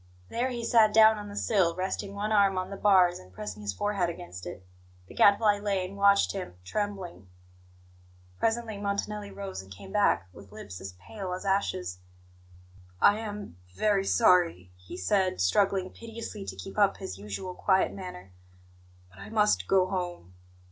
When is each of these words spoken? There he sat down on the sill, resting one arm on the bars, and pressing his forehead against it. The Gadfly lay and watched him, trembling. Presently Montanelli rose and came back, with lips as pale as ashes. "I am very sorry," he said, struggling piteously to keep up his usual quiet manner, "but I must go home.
There 0.29 0.49
he 0.49 0.65
sat 0.65 0.95
down 0.95 1.19
on 1.19 1.29
the 1.29 1.35
sill, 1.35 1.75
resting 1.75 2.15
one 2.15 2.31
arm 2.31 2.57
on 2.57 2.71
the 2.71 2.75
bars, 2.75 3.19
and 3.19 3.31
pressing 3.31 3.61
his 3.61 3.71
forehead 3.71 4.09
against 4.09 4.47
it. 4.47 4.65
The 5.05 5.13
Gadfly 5.13 5.59
lay 5.59 5.85
and 5.85 5.95
watched 5.95 6.31
him, 6.31 6.55
trembling. 6.65 7.27
Presently 8.39 8.79
Montanelli 8.79 9.29
rose 9.29 9.61
and 9.61 9.71
came 9.71 9.91
back, 9.91 10.27
with 10.33 10.51
lips 10.51 10.81
as 10.81 10.93
pale 10.93 11.33
as 11.33 11.45
ashes. 11.45 11.99
"I 12.99 13.19
am 13.19 13.57
very 13.75 14.03
sorry," 14.03 14.71
he 14.75 14.97
said, 14.97 15.39
struggling 15.39 15.91
piteously 15.91 16.45
to 16.45 16.55
keep 16.55 16.79
up 16.79 16.97
his 16.97 17.19
usual 17.19 17.53
quiet 17.53 17.93
manner, 17.93 18.31
"but 19.11 19.19
I 19.19 19.29
must 19.29 19.67
go 19.67 19.85
home. 19.85 20.33